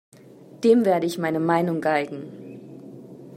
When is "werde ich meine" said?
0.83-1.39